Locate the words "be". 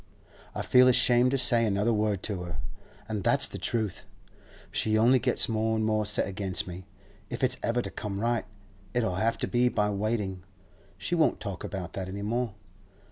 9.47-9.69